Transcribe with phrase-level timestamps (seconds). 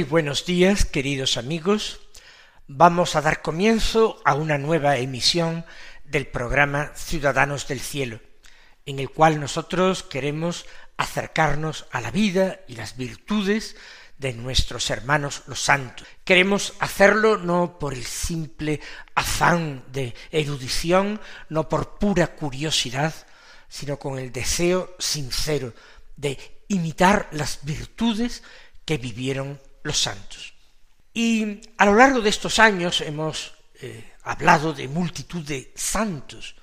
[0.00, 2.00] Muy buenos días, queridos amigos.
[2.66, 5.66] Vamos a dar comienzo a una nueva emisión
[6.06, 8.18] del programa Ciudadanos del Cielo,
[8.86, 10.64] en el cual nosotros queremos
[10.96, 13.76] acercarnos a la vida y las virtudes
[14.16, 16.08] de nuestros hermanos los santos.
[16.24, 18.80] Queremos hacerlo no por el simple
[19.14, 23.12] afán de erudición, no por pura curiosidad,
[23.68, 25.74] sino con el deseo sincero
[26.16, 28.42] de imitar las virtudes
[28.86, 30.54] que vivieron los santos.
[31.12, 36.54] Y a lo largo de estos años hemos eh, hablado de multitud de santos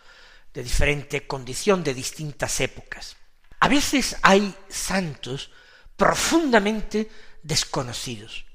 [0.54, 3.16] de diferente condición, de distintas épocas.
[3.60, 5.52] A veces hay santos
[5.96, 7.12] profundamente
[7.44, 8.46] desconocidos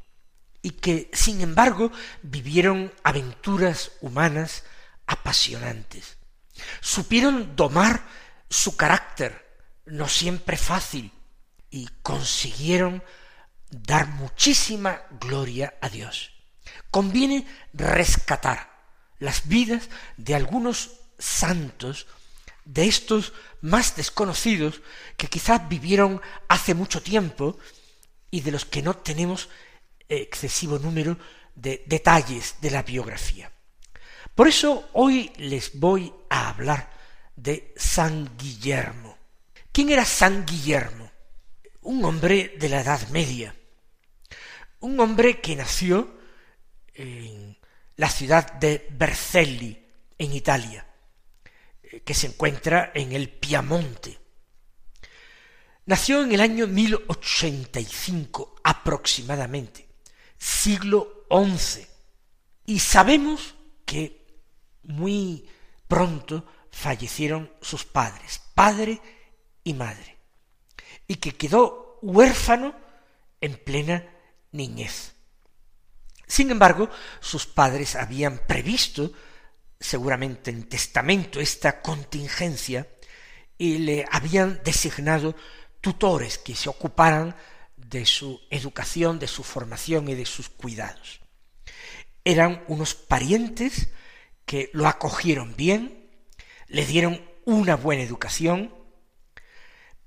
[0.63, 4.65] y que, sin embargo, vivieron aventuras humanas
[5.07, 6.17] apasionantes.
[6.81, 8.05] Supieron domar
[8.49, 11.13] su carácter, no siempre fácil,
[11.71, 13.03] y consiguieron
[13.73, 16.31] dar muchísima gloria a Dios.
[16.91, 18.71] Conviene rescatar
[19.19, 22.06] las vidas de algunos santos,
[22.65, 24.83] de estos más desconocidos,
[25.16, 27.59] que quizás vivieron hace mucho tiempo
[28.31, 29.49] y de los que no tenemos
[30.09, 31.19] excesivo número
[31.54, 33.50] de detalles de la biografía.
[34.34, 36.91] Por eso hoy les voy a hablar
[37.37, 39.16] de San Guillermo.
[39.72, 41.10] ¿Quién era San Guillermo?
[41.83, 43.54] Un hombre de la Edad Media,
[44.82, 46.19] un hombre que nació
[46.94, 47.56] en
[47.97, 49.78] la ciudad de Vercelli,
[50.19, 50.87] en Italia,
[51.82, 54.19] eh, que se encuentra en el Piamonte.
[55.87, 59.88] Nació en el año 1085 aproximadamente,
[60.37, 61.87] siglo XI,
[62.66, 63.54] y sabemos
[63.84, 64.26] que
[64.84, 65.48] muy
[65.88, 69.00] pronto fallecieron sus padres, padre
[69.65, 70.16] y madre,
[71.06, 72.75] y que quedó huérfano
[73.41, 74.12] en plena
[74.53, 75.15] niñez.
[76.27, 76.89] Sin embargo,
[77.21, 79.13] sus padres habían previsto,
[79.79, 82.87] seguramente en testamento, esta contingencia
[83.59, 85.35] y le habían designado
[85.81, 87.37] tutores que se ocuparan
[87.77, 91.21] de su educación, de su formación y de sus cuidados.
[92.25, 93.89] Eran unos parientes
[94.47, 96.09] que lo acogieron bien,
[96.69, 98.75] le dieron una buena educación,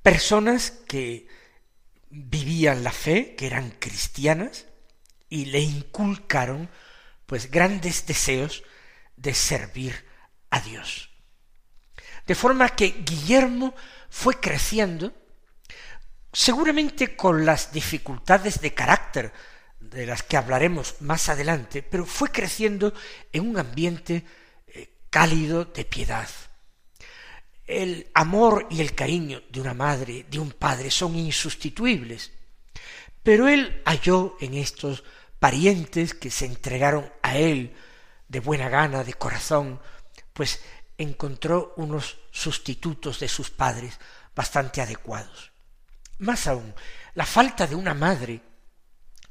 [0.02, 1.28] personas que
[2.16, 4.66] vivían la fe, que eran cristianas,
[5.30, 6.70] y le inculcaron
[7.26, 8.64] pues grandes deseos
[9.18, 10.06] de servir
[10.50, 11.10] a Dios.
[12.26, 13.76] De forma que Guillermo
[14.10, 15.14] fue creciendo,
[16.32, 19.34] seguramente con las dificultades de carácter
[19.80, 22.94] de las que hablaremos más adelante, pero fue creciendo
[23.34, 24.26] en un ambiente
[24.68, 26.30] eh, cálido de piedad,
[27.68, 32.32] el amor y el cariño de una madre, de un padre, son insustituibles.
[33.24, 35.04] Pero él halló en estos
[35.40, 37.76] parientes que se entregaron a él
[38.28, 39.80] de buena gana, de corazón,
[40.34, 40.62] pues
[40.98, 44.00] encontró unos sustitutos de sus padres
[44.36, 45.52] bastante adecuados.
[46.20, 46.74] Más aún,
[47.16, 48.42] la falta de una madre,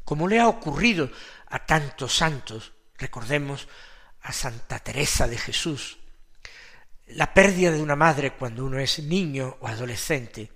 [0.04, 1.10] como le ha ocurrido
[1.46, 3.68] a tantos santos, recordemos
[4.22, 5.98] a Santa Teresa de Jesús,
[7.06, 10.50] la pérdida de una madre cuando uno es niño o adolescente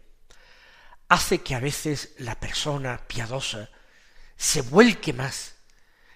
[1.08, 3.70] hace que a veces la persona piadosa
[4.36, 5.56] se vuelque más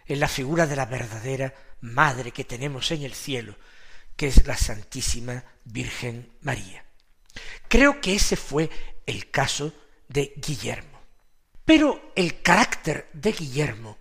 [0.07, 3.57] en la figura de la verdadera madre que tenemos en el cielo,
[4.17, 6.85] que es la Santísima Virgen María.
[7.69, 8.71] Creo que ese fue
[9.07, 9.73] el caso
[10.09, 11.01] de Guillermo.
[11.65, 13.99] Pero el carácter de Guillermo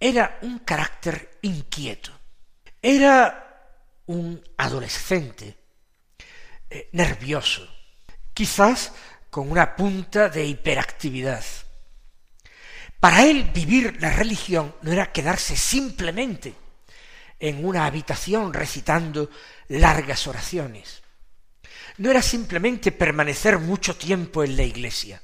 [0.00, 2.10] era un carácter inquieto.
[2.82, 3.45] Era
[4.06, 5.56] un adolescente
[6.70, 7.68] eh, nervioso,
[8.32, 8.92] quizás
[9.30, 11.44] con una punta de hiperactividad.
[13.00, 16.54] Para él vivir la religión no era quedarse simplemente
[17.38, 19.30] en una habitación recitando
[19.68, 21.02] largas oraciones.
[21.98, 25.20] No era simplemente permanecer mucho tiempo en la iglesia.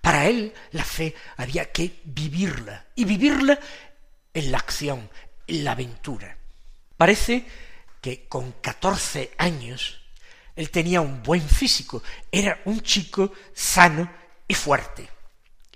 [0.00, 3.58] Para él la fe había que vivirla y vivirla
[4.34, 5.08] en la acción,
[5.46, 6.36] en la aventura.
[6.96, 7.44] Parece
[8.02, 10.02] que con catorce años
[10.54, 14.12] él tenía un buen físico, era un chico sano
[14.46, 15.08] y fuerte.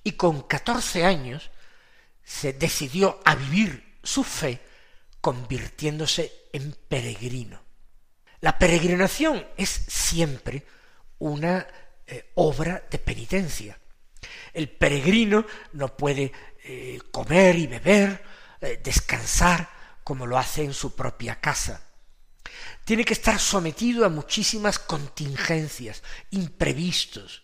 [0.05, 1.50] Y con catorce años
[2.23, 4.61] se decidió a vivir su fe
[5.20, 7.62] convirtiéndose en peregrino.
[8.40, 10.67] La peregrinación es siempre
[11.19, 11.67] una
[12.06, 13.78] eh, obra de penitencia.
[14.52, 16.32] El peregrino no puede
[16.64, 18.23] eh, comer y beber,
[18.61, 19.69] eh, descansar
[20.05, 21.86] como lo hace en su propia casa.
[22.84, 27.42] Tiene que estar sometido a muchísimas contingencias, imprevistos.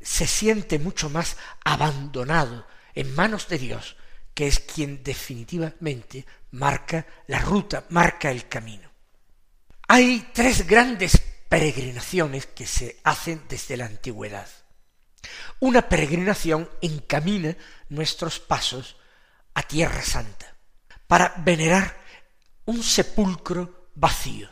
[0.00, 3.96] Se siente mucho más abandonado en manos de Dios,
[4.34, 8.90] que es quien definitivamente marca la ruta, marca el camino.
[9.88, 14.48] Hay tres grandes peregrinaciones que se hacen desde la antigüedad.
[15.60, 17.56] Una peregrinación encamina
[17.88, 18.96] nuestros pasos
[19.54, 20.54] a Tierra Santa
[21.06, 21.96] para venerar
[22.66, 24.48] un sepulcro vacío,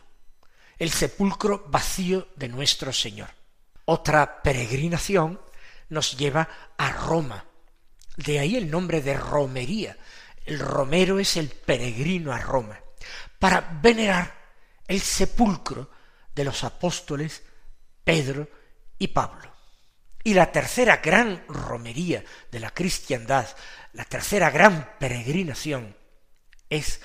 [0.78, 3.28] el sepulcro vacío de nuestro Señor.
[3.84, 5.40] Otra peregrinación
[5.90, 7.44] nos lleva a Roma,
[8.16, 9.96] de ahí el nombre de romería.
[10.44, 12.78] El romero es el peregrino a Roma,
[13.38, 14.34] para venerar
[14.86, 15.90] el sepulcro
[16.34, 17.42] de los apóstoles
[18.02, 18.48] Pedro
[18.98, 19.52] y Pablo.
[20.22, 23.46] Y la tercera gran romería de la cristiandad,
[23.92, 25.94] la tercera gran peregrinación,
[26.70, 27.00] es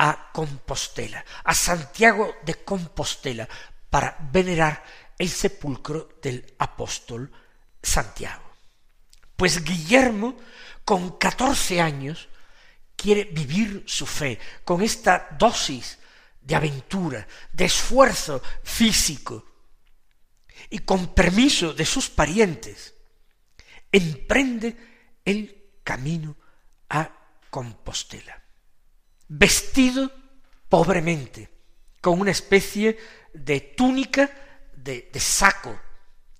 [0.00, 3.46] a Compostela, a Santiago de Compostela,
[3.90, 4.82] para venerar
[5.18, 7.30] el sepulcro del apóstol
[7.82, 8.48] Santiago.
[9.36, 10.36] Pues Guillermo,
[10.86, 12.30] con catorce años,
[12.96, 15.98] quiere vivir su fe con esta dosis
[16.40, 19.44] de aventura, de esfuerzo físico,
[20.70, 22.94] y con permiso de sus parientes,
[23.92, 24.76] emprende
[25.24, 26.36] el camino
[26.88, 27.10] a
[27.50, 28.39] Compostela,
[29.30, 30.10] vestido
[30.68, 31.48] pobremente,
[32.00, 32.98] con una especie
[33.32, 34.28] de túnica
[34.76, 35.78] de, saco,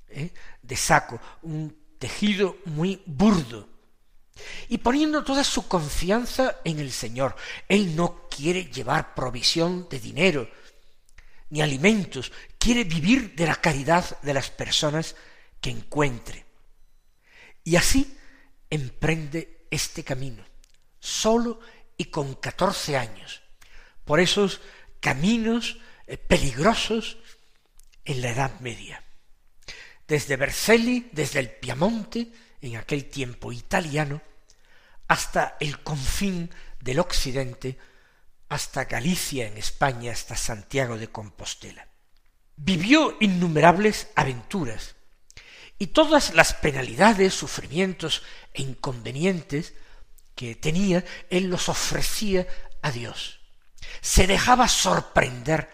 [0.08, 0.30] ¿eh?
[0.60, 3.68] de saco, un tejido muy burdo,
[4.68, 7.36] y poniendo toda su confianza en el Señor.
[7.68, 10.50] Él no quiere llevar provisión de dinero
[11.50, 15.14] ni alimentos, quiere vivir de la caridad de las personas
[15.60, 16.46] que encuentre.
[17.64, 18.16] Y así
[18.70, 20.44] emprende este camino,
[20.98, 21.60] solo
[22.00, 23.42] y con catorce años,
[24.06, 24.62] por esos
[25.00, 25.76] caminos
[26.06, 27.18] eh, peligrosos
[28.06, 29.04] en la Edad Media.
[30.08, 32.32] Desde Vercelli, desde el Piamonte,
[32.62, 34.22] en aquel tiempo italiano,
[35.08, 36.48] hasta el confín
[36.80, 37.76] del occidente,
[38.48, 41.86] hasta Galicia en España, hasta Santiago de Compostela.
[42.56, 44.94] Vivió innumerables aventuras,
[45.78, 48.22] y todas las penalidades, sufrimientos
[48.54, 49.74] e inconvenientes
[50.40, 52.46] que tenía, él los ofrecía
[52.80, 53.40] a Dios.
[54.00, 55.68] Se dejaba sorprender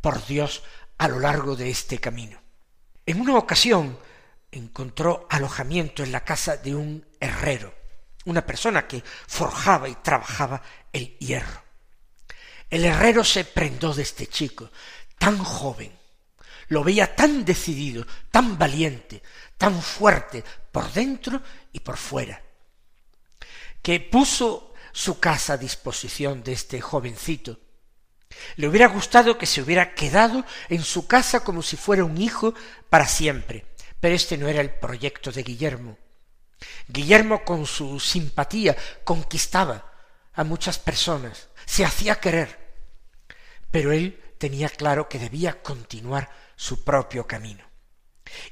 [0.00, 0.62] por Dios
[0.96, 2.40] a lo largo de este camino.
[3.04, 3.98] En una ocasión
[4.52, 7.74] encontró alojamiento en la casa de un herrero,
[8.24, 10.62] una persona que forjaba y trabajaba
[10.92, 11.60] el hierro.
[12.70, 14.70] El herrero se prendó de este chico,
[15.18, 15.98] tan joven,
[16.68, 19.20] lo veía tan decidido, tan valiente,
[19.58, 22.40] tan fuerte por dentro y por fuera,
[23.82, 27.58] que puso su casa a disposición de este jovencito.
[28.56, 32.54] Le hubiera gustado que se hubiera quedado en su casa como si fuera un hijo
[32.88, 33.66] para siempre,
[34.00, 35.98] pero este no era el proyecto de Guillermo.
[36.86, 39.92] Guillermo con su simpatía conquistaba
[40.34, 42.58] a muchas personas, se hacía querer,
[43.70, 47.64] pero él tenía claro que debía continuar su propio camino.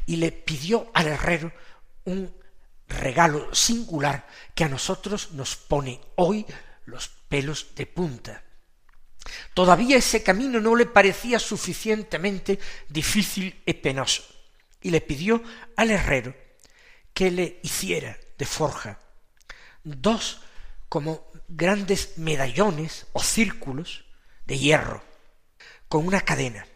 [0.07, 1.53] Y le pidió al herrero
[2.05, 2.40] un
[2.91, 6.45] regalo singular que a nosotros nos pone hoy
[6.85, 8.45] los pelos de punta.
[9.55, 14.23] Todavía ese camino no le parecía suficientemente difícil y penoso
[14.83, 15.43] y le pidió
[15.77, 16.35] al herrero
[17.15, 18.99] que le hiciera de forja
[19.85, 20.41] dos
[20.89, 24.05] como grandes medallones o círculos
[24.47, 25.03] de hierro
[25.89, 26.67] con una cadena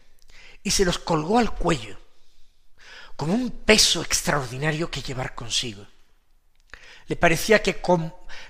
[0.62, 1.98] y se los colgó al cuello
[3.16, 5.86] como un peso extraordinario que llevar consigo.
[7.06, 7.80] Le parecía que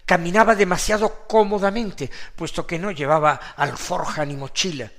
[0.05, 4.91] caminaba demasiado cómodamente, puesto que no llevaba alforja ni mochila,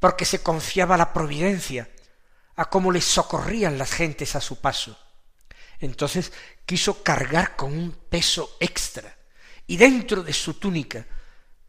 [0.00, 1.88] porque se confiaba a la providencia
[2.56, 4.98] a cómo le socorrían las gentes a su paso.
[5.78, 6.32] Entonces
[6.66, 9.16] quiso cargar con un peso extra,
[9.66, 11.06] y dentro de su túnica,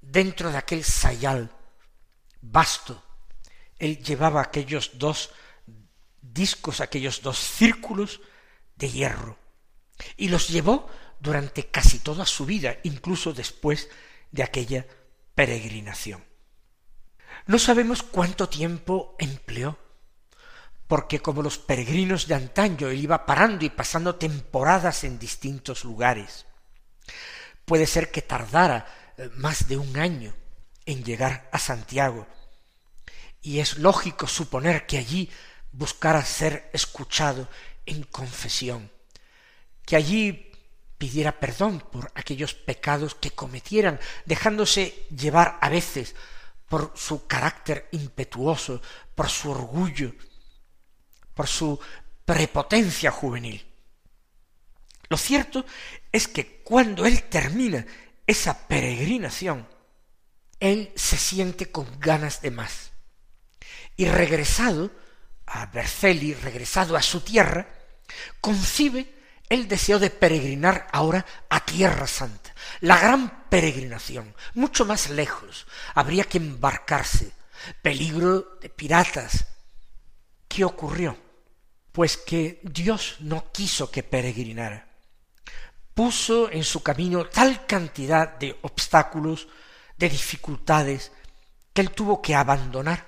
[0.02, 1.52] dentro de aquel sayal
[2.42, 3.04] vasto,
[3.78, 5.30] él llevaba aquellos dos
[6.22, 8.22] discos, aquellos dos círculos
[8.76, 9.38] de hierro,
[10.18, 13.90] y los llevó durante casi toda su vida, incluso después
[14.32, 14.86] de aquella
[15.36, 16.24] peregrinación.
[17.46, 19.78] No sabemos cuánto tiempo empleó,
[20.88, 26.46] porque como los peregrinos de antaño, él iba parando y pasando temporadas en distintos lugares.
[27.66, 30.34] Puede ser que tardara eh, más de un año
[30.86, 32.28] en llegar a Santiago,
[33.42, 35.30] y es lógico suponer que allí
[35.72, 37.48] buscara ser escuchado
[37.86, 38.92] en confesión,
[39.86, 40.49] que allí
[41.00, 46.14] pidiera perdón por aquellos pecados que cometieran, dejándose llevar a veces
[46.68, 48.82] por su carácter impetuoso,
[49.16, 50.14] por su orgullo,
[51.34, 51.80] por su
[52.26, 53.66] prepotencia juvenil.
[55.08, 55.66] Lo cierto
[56.12, 57.86] es que cuando él termina
[58.28, 59.68] esa peregrinación,
[60.60, 62.92] él se siente con ganas de más.
[63.96, 64.92] Y regresado
[65.46, 67.68] a Berceli, regresado a su tierra,
[68.42, 69.19] concibe
[69.50, 75.66] el deseo de peregrinar ahora a Tierra Santa, la gran peregrinación, mucho más lejos,
[75.96, 77.32] habría que embarcarse,
[77.82, 79.48] peligro de piratas.
[80.48, 81.18] ¿Qué ocurrió?
[81.92, 84.88] Pues que Dios no quiso que peregrinara.
[85.96, 89.48] Puso en su camino tal cantidad de obstáculos,
[89.98, 91.12] de dificultades,
[91.74, 93.08] que él tuvo que abandonar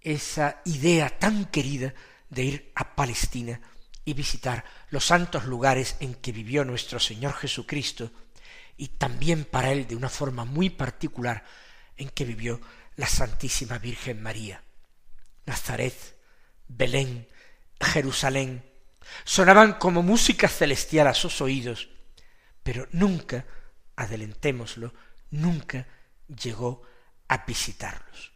[0.00, 1.92] esa idea tan querida
[2.30, 3.60] de ir a Palestina
[4.04, 8.10] y visitar los santos lugares en que vivió nuestro Señor Jesucristo
[8.76, 11.44] y también para él de una forma muy particular
[11.96, 12.60] en que vivió
[12.96, 14.62] la Santísima Virgen María.
[15.46, 15.94] Nazaret,
[16.68, 17.28] Belén,
[17.80, 18.64] Jerusalén,
[19.24, 21.88] sonaban como música celestial a sus oídos,
[22.62, 23.44] pero nunca,
[23.96, 24.92] adelentémoslo,
[25.30, 25.86] nunca
[26.28, 26.82] llegó
[27.28, 28.32] a visitarlos.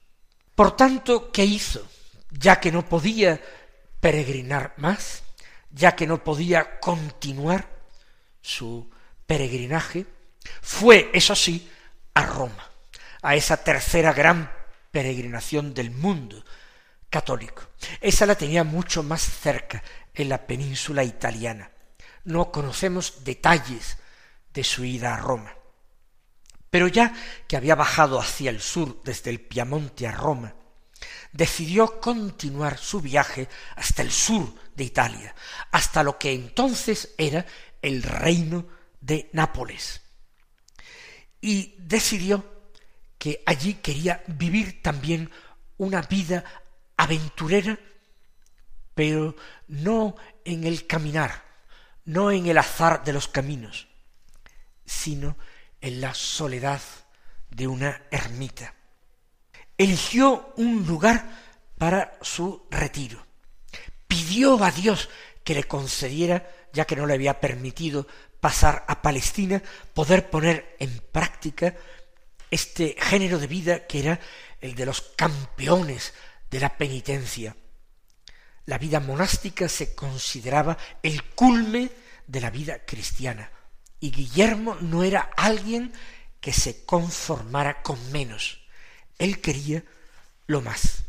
[0.55, 1.87] Por tanto, ¿qué hizo?
[2.31, 3.41] Ya que no podía
[4.01, 5.23] peregrinar más,
[5.71, 7.69] ya que no podía continuar
[8.41, 8.91] su
[9.27, 10.07] peregrinaje,
[10.63, 11.71] fue, eso sí,
[12.15, 12.69] a Roma,
[13.23, 14.51] a esa tercera gran
[14.91, 16.45] peregrinación del mundo
[17.11, 17.63] católico.
[18.01, 19.83] Esa la tenía mucho más cerca,
[20.19, 21.71] en la península italiana.
[22.25, 23.99] No conocemos detalles
[24.53, 25.55] de su ida a Roma.
[26.71, 27.15] Pero ya
[27.47, 30.55] que había bajado hacia el sur desde el Piamonte a Roma,
[31.33, 35.35] decidió continuar su viaje hasta el sur de Italia,
[35.71, 37.45] hasta lo que entonces era
[37.83, 38.67] el reino
[39.01, 40.03] de Nápoles.
[41.41, 42.45] Y decidió
[43.19, 45.31] que allí quería vivir también
[45.77, 46.45] una vida
[46.97, 47.79] aventurera,
[48.95, 49.37] pero
[49.69, 51.45] no en el caminar,
[52.05, 53.89] no en el azar de los caminos,
[54.85, 55.37] sino
[55.81, 56.81] en la soledad
[57.51, 58.75] de una ermita
[59.79, 61.25] eligió un lugar
[61.79, 63.25] para su retiro.
[64.09, 65.09] Pidió a Dios
[65.45, 68.07] que le concediera, ya que no le había permitido
[68.41, 69.63] pasar a Palestina,
[69.95, 71.75] poder poner en práctica
[72.51, 74.21] este género de vida que era
[74.61, 76.13] el de los campeones
[76.51, 77.57] de la penitencia.
[78.67, 81.91] La vida monástica se consideraba el culme
[82.27, 83.51] de la vida cristiana,
[84.01, 85.93] y Guillermo no era alguien
[86.41, 88.68] que se conformara con menos.
[89.19, 89.85] Él quería
[90.47, 91.05] lo más.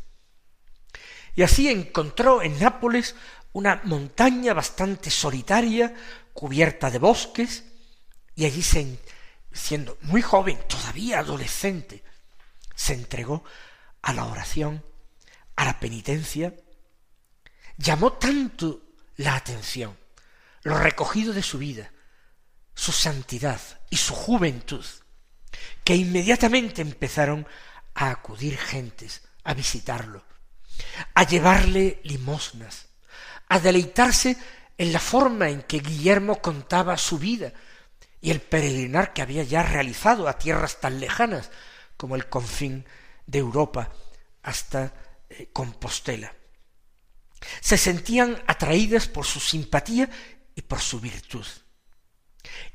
[1.35, 3.15] Y así encontró en Nápoles
[3.53, 5.93] una montaña bastante solitaria,
[6.33, 7.63] cubierta de bosques,
[8.35, 8.61] y allí
[9.51, 12.03] siendo muy joven, todavía adolescente,
[12.75, 13.43] se entregó
[14.01, 14.83] a la oración,
[15.55, 16.53] a la penitencia,
[17.77, 18.83] llamó tanto
[19.17, 19.97] la atención
[20.63, 21.91] lo recogido de su vida,
[22.75, 24.85] su santidad y su juventud,
[25.83, 27.47] que inmediatamente empezaron
[27.99, 30.23] a acudir gentes a visitarlo,
[31.13, 32.87] a llevarle limosnas,
[33.49, 34.37] a deleitarse
[34.77, 37.51] en la forma en que Guillermo contaba su vida
[38.21, 41.51] y el peregrinar que había ya realizado a tierras tan lejanas
[41.97, 42.85] como el confín
[43.25, 43.91] de Europa
[44.43, 44.93] hasta
[45.29, 46.33] eh, Compostela.
[47.59, 50.09] Se sentían atraídas por su simpatía
[50.55, 51.45] y por su virtud.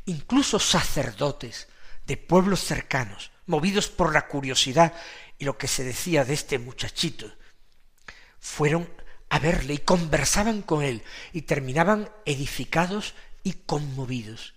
[0.04, 1.68] Incluso sacerdotes
[2.06, 4.94] de pueblos cercanos movidos por la curiosidad
[5.38, 7.30] y lo que se decía de este muchachito,
[8.38, 8.88] fueron
[9.30, 14.54] a verle y conversaban con él y terminaban edificados y conmovidos,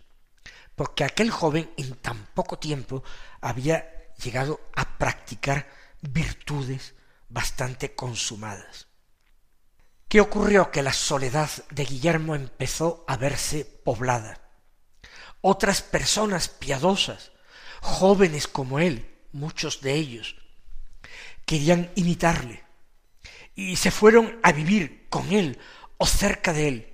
[0.76, 3.04] porque aquel joven en tan poco tiempo
[3.42, 5.68] había llegado a practicar
[6.02, 6.96] virtudes
[7.30, 8.88] bastante consumadas.
[10.08, 10.72] ¿Qué ocurrió?
[10.72, 14.40] Que la soledad de Guillermo empezó a verse poblada.
[15.42, 17.32] Otras personas piadosas,
[17.82, 20.36] jóvenes como él, muchos de ellos,
[21.46, 22.64] querían imitarle
[23.56, 25.58] y se fueron a vivir con él
[25.98, 26.94] o cerca de él.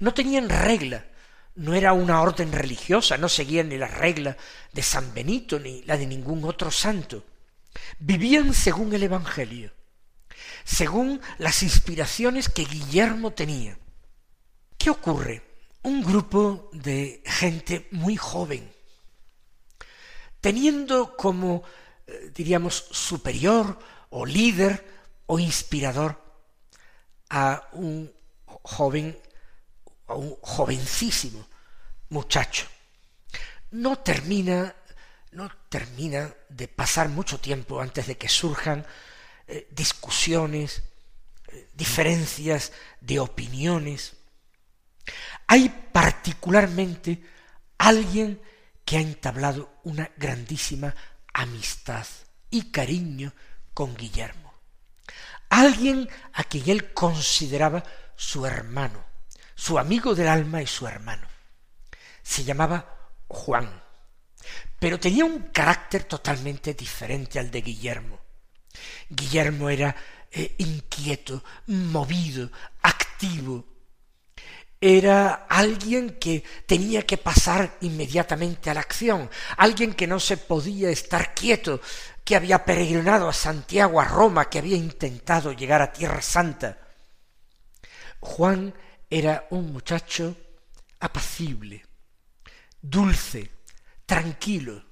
[0.00, 1.06] No tenían regla,
[1.54, 4.36] no era una orden religiosa, no seguían ni la regla
[4.72, 7.24] de San Benito ni la de ningún otro santo.
[7.98, 9.72] Vivían según el Evangelio,
[10.64, 13.78] según las inspiraciones que Guillermo tenía.
[14.78, 15.42] ¿Qué ocurre?
[15.82, 18.72] Un grupo de gente muy joven,
[20.48, 21.62] teniendo como,
[22.06, 23.78] eh, diríamos, superior
[24.08, 24.82] o líder
[25.26, 26.16] o inspirador
[27.28, 28.10] a un
[28.62, 29.12] joven,
[30.06, 31.46] a un jovencísimo
[32.08, 32.66] muchacho.
[33.72, 34.74] No termina,
[35.32, 38.86] no termina de pasar mucho tiempo antes de que surjan
[39.48, 40.82] eh, discusiones,
[41.48, 44.16] eh, diferencias de opiniones.
[45.46, 47.22] Hay particularmente
[47.76, 48.40] alguien
[48.88, 50.94] que ha entablado una grandísima
[51.34, 52.06] amistad
[52.48, 53.34] y cariño
[53.74, 54.54] con Guillermo.
[55.50, 57.84] Alguien a quien él consideraba
[58.16, 59.04] su hermano,
[59.54, 61.28] su amigo del alma y su hermano.
[62.22, 63.70] Se llamaba Juan,
[64.78, 68.18] pero tenía un carácter totalmente diferente al de Guillermo.
[69.10, 69.94] Guillermo era
[70.30, 73.66] eh, inquieto, movido, activo,
[74.80, 80.90] era alguien que tenía que pasar inmediatamente a la acción, alguien que no se podía
[80.90, 81.80] estar quieto,
[82.24, 86.78] que había peregrinado a Santiago, a Roma, que había intentado llegar a Tierra Santa.
[88.20, 88.74] Juan
[89.10, 90.36] era un muchacho
[91.00, 91.84] apacible,
[92.80, 93.50] dulce,
[94.06, 94.84] tranquilo,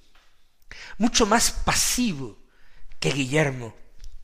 [0.99, 2.38] mucho más pasivo
[2.99, 3.75] que Guillermo,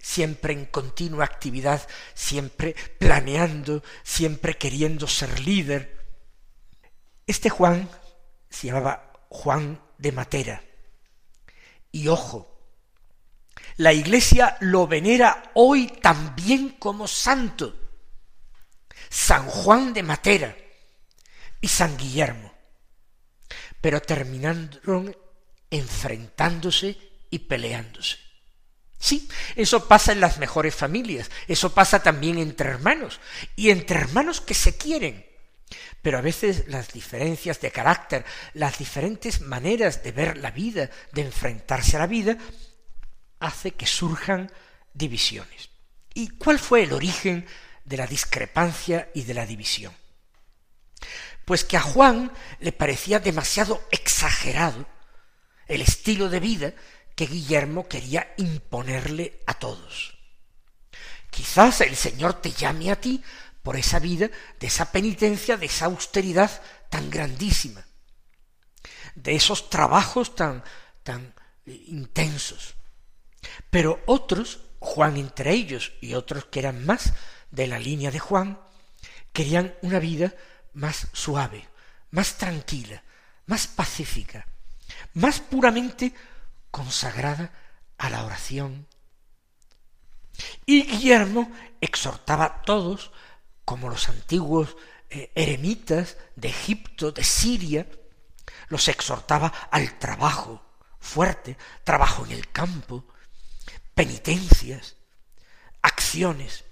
[0.02, 6.04] siempre en continua actividad, siempre planeando, siempre queriendo ser líder.
[7.26, 7.88] Este Juan
[8.50, 10.62] se llamaba Juan de Matera.
[11.92, 12.52] Y ojo,
[13.76, 17.78] la Iglesia lo venera hoy también como santo.
[19.08, 20.56] San Juan de Matera
[21.60, 22.52] y San Guillermo.
[23.80, 25.16] Pero terminaron
[25.70, 26.98] enfrentándose
[27.30, 28.31] y peleándose.
[29.02, 33.18] Sí, eso pasa en las mejores familias, eso pasa también entre hermanos,
[33.56, 35.26] y entre hermanos que se quieren.
[36.02, 41.22] Pero a veces las diferencias de carácter, las diferentes maneras de ver la vida, de
[41.22, 42.38] enfrentarse a la vida,
[43.40, 44.52] hace que surjan
[44.94, 45.70] divisiones.
[46.14, 47.44] ¿Y cuál fue el origen
[47.84, 49.92] de la discrepancia y de la división?
[51.44, 54.86] Pues que a Juan le parecía demasiado exagerado
[55.66, 56.72] el estilo de vida
[57.22, 60.18] que Guillermo quería imponerle a todos.
[61.30, 63.22] Quizás el Señor te llame a ti
[63.62, 66.50] por esa vida, de esa penitencia, de esa austeridad
[66.90, 67.86] tan grandísima,
[69.14, 70.64] de esos trabajos tan,
[71.04, 71.32] tan
[71.64, 72.74] intensos.
[73.70, 77.12] Pero otros, Juan entre ellos y otros que eran más
[77.52, 78.58] de la línea de Juan,
[79.32, 80.34] querían una vida
[80.72, 81.68] más suave,
[82.10, 83.00] más tranquila,
[83.46, 84.44] más pacífica,
[85.14, 86.12] más puramente
[86.72, 87.52] consagrada
[87.98, 88.88] a la oración.
[90.66, 93.12] Y Guillermo exhortaba a todos,
[93.64, 94.76] como los antiguos
[95.10, 97.86] eh, eremitas de Egipto, de Siria,
[98.68, 100.64] los exhortaba al trabajo
[100.98, 103.04] fuerte, trabajo en el campo,
[103.94, 104.96] penitencias,
[105.82, 106.64] acciones.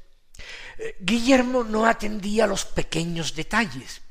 [0.78, 4.02] Eh, Guillermo no atendía a los pequeños detalles,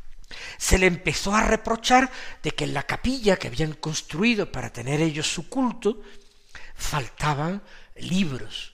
[0.58, 2.12] se le empezó a reprochar
[2.44, 6.02] de que en la capilla que habían construido para tener ellos su culto
[6.76, 7.62] faltaban
[7.96, 8.74] libros,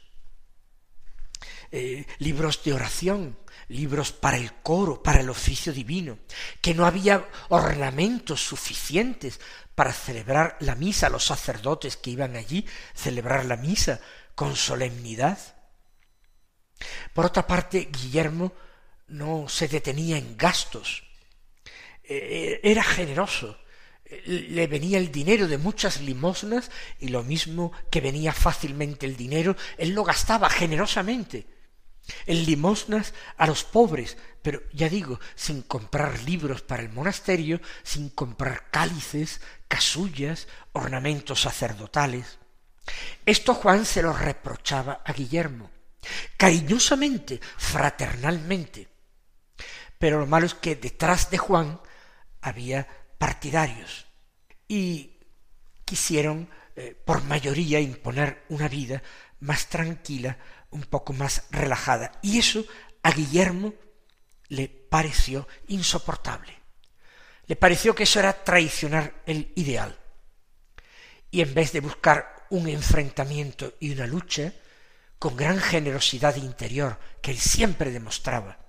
[1.71, 3.37] eh, libros de oración,
[3.67, 6.19] libros para el coro, para el oficio divino,
[6.61, 9.39] que no había ornamentos suficientes
[9.73, 13.99] para celebrar la misa, los sacerdotes que iban allí celebrar la misa
[14.35, 15.37] con solemnidad.
[17.13, 18.53] Por otra parte, Guillermo
[19.07, 21.03] no se detenía en gastos,
[22.07, 23.57] era generoso,
[24.25, 29.55] le venía el dinero de muchas limosnas y lo mismo que venía fácilmente el dinero,
[29.77, 31.47] él lo gastaba generosamente
[32.25, 38.09] en limosnas a los pobres, pero ya digo, sin comprar libros para el monasterio, sin
[38.09, 42.37] comprar cálices, casullas, ornamentos sacerdotales.
[43.25, 45.71] Esto Juan se lo reprochaba a Guillermo,
[46.37, 48.87] cariñosamente, fraternalmente.
[49.97, 51.79] Pero lo malo es que detrás de Juan
[52.45, 54.05] había partidarios
[54.67, 55.17] y
[55.83, 59.01] quisieron eh, por mayoría imponer una vida
[59.39, 60.37] más tranquila,
[60.69, 62.11] un poco más relajada.
[62.21, 62.63] Y eso
[63.01, 63.73] a Guillermo
[64.49, 66.53] le pareció insoportable.
[67.47, 69.97] Le pareció que eso era traicionar el ideal.
[71.31, 74.53] Y en vez de buscar un enfrentamiento y una lucha,
[75.17, 78.59] con gran generosidad interior que él siempre demostraba,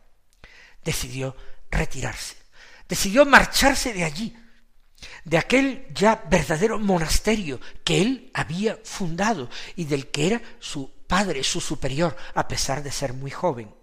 [0.83, 1.37] decidió
[1.71, 2.46] retirarse
[2.89, 4.37] decidió marcharse de allí
[5.25, 11.43] de aquel ya verdadero monasterio que él había fundado y del que era su padre,
[11.43, 13.75] su superior, a pesar de ser muy joven.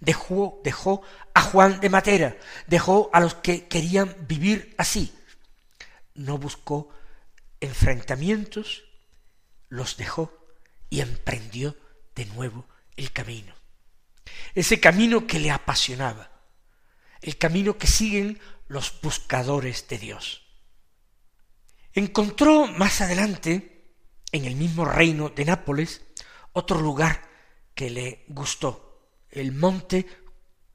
[0.00, 1.02] Dejó, dejó
[1.34, 5.12] a Juan de Matera, dejó a los que querían vivir así.
[6.14, 6.90] No buscó
[7.60, 8.84] enfrentamientos,
[9.68, 10.32] los dejó
[10.90, 11.76] y emprendió
[12.14, 12.66] de nuevo
[12.96, 13.54] el camino.
[14.54, 16.29] Ese camino que le apasionaba,
[17.22, 20.42] el camino que siguen los buscadores de Dios.
[21.92, 23.94] Encontró más adelante,
[24.32, 26.02] en el mismo reino de Nápoles,
[26.52, 27.28] otro lugar
[27.74, 30.06] que le gustó, el monte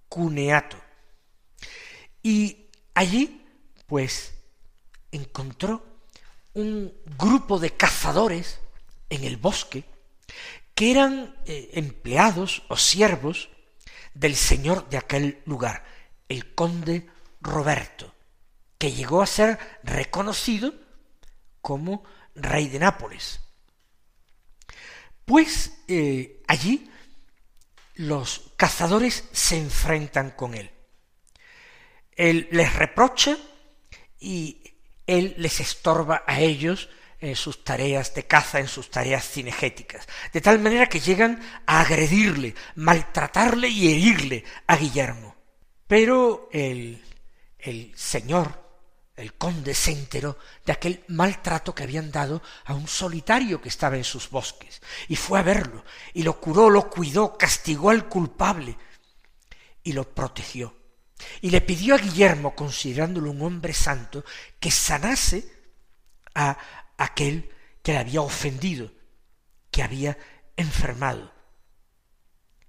[0.09, 0.77] Cuneato.
[2.21, 3.45] Y allí,
[3.87, 4.33] pues,
[5.11, 5.85] encontró
[6.53, 8.59] un grupo de cazadores
[9.09, 9.85] en el bosque
[10.73, 13.49] que eran eh, empleados o siervos
[14.13, 15.85] del señor de aquel lugar,
[16.29, 17.09] el conde
[17.41, 18.13] Roberto,
[18.77, 20.73] que llegó a ser reconocido
[21.61, 22.03] como
[22.35, 23.39] rey de Nápoles.
[25.25, 26.89] Pues eh, allí
[27.95, 30.71] los cazadores se enfrentan con él.
[32.15, 33.37] Él les reprocha
[34.19, 34.63] y
[35.07, 40.41] él les estorba a ellos en sus tareas de caza, en sus tareas cinegéticas, de
[40.41, 45.34] tal manera que llegan a agredirle, maltratarle y herirle a Guillermo.
[45.87, 47.03] Pero el,
[47.59, 48.63] el señor,
[49.15, 53.95] el conde, se enteró de aquel maltrato que habían dado a un solitario que estaba
[53.95, 58.77] en sus bosques, y fue a verlo, y lo curó, lo cuidó, castigó al culpable,
[59.83, 60.75] y lo protegió.
[61.41, 64.25] Y le pidió a Guillermo, considerándolo un hombre santo,
[64.59, 65.47] que sanase
[66.33, 66.57] a
[66.97, 67.49] aquel
[67.81, 68.91] que le había ofendido,
[69.71, 70.17] que había
[70.57, 71.31] enfermado.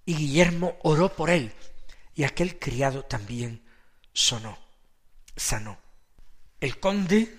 [0.04, 1.52] Y Guillermo oró por él,
[2.16, 3.62] y aquel criado también
[4.12, 4.58] sonó,
[5.36, 5.78] sanó.
[6.58, 7.36] El conde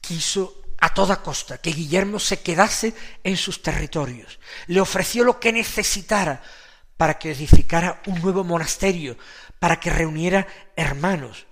[0.00, 4.40] quiso a toda costa que Guillermo se quedase en sus territorios.
[4.66, 6.42] Le ofreció lo que necesitara
[6.96, 9.18] para que edificara un nuevo monasterio,
[9.58, 11.46] para que reuniera hermanos,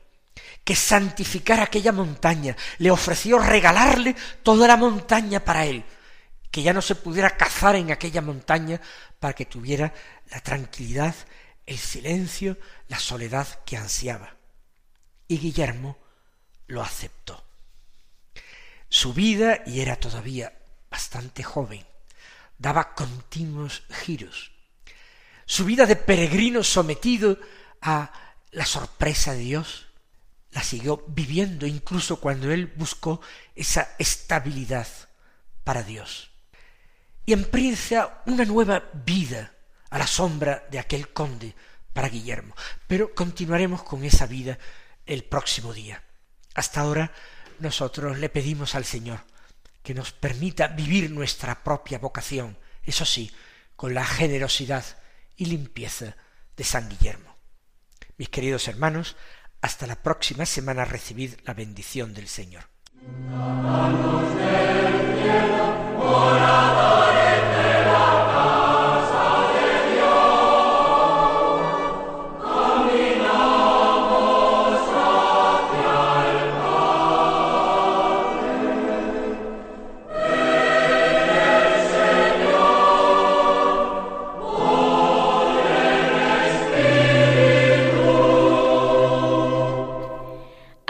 [0.64, 5.84] que santificara aquella montaña, le ofreció regalarle toda la montaña para él,
[6.50, 8.80] que ya no se pudiera cazar en aquella montaña
[9.20, 9.92] para que tuviera
[10.30, 11.14] la tranquilidad,
[11.66, 12.56] el silencio,
[12.88, 14.36] la soledad que ansiaba.
[15.28, 15.98] Y Guillermo
[16.68, 17.42] lo aceptó.
[18.88, 20.56] Su vida, y era todavía
[20.90, 21.84] bastante joven,
[22.56, 24.52] daba continuos giros.
[25.44, 27.38] Su vida de peregrino sometido
[27.82, 28.12] a
[28.52, 29.86] la sorpresa de Dios,
[30.52, 33.20] la siguió viviendo incluso cuando él buscó
[33.54, 34.86] esa estabilidad
[35.64, 36.30] para Dios.
[37.26, 39.55] Y empieza una nueva vida
[39.96, 41.54] a la sombra de aquel conde
[41.94, 42.54] para Guillermo.
[42.86, 44.58] Pero continuaremos con esa vida
[45.06, 46.02] el próximo día.
[46.54, 47.12] Hasta ahora
[47.60, 49.20] nosotros le pedimos al Señor
[49.82, 53.32] que nos permita vivir nuestra propia vocación, eso sí,
[53.74, 54.84] con la generosidad
[55.34, 56.14] y limpieza
[56.58, 57.34] de San Guillermo.
[58.18, 59.16] Mis queridos hermanos,
[59.62, 62.64] hasta la próxima semana recibid la bendición del Señor.